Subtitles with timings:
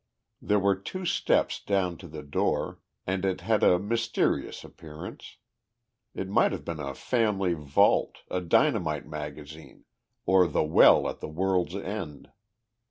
[0.41, 5.37] There were two steps down to the door, and it had a mysterious appearance.
[6.15, 9.85] It might have been a family vault, a dynamite magazine,
[10.25, 12.31] or the Well at the World's End.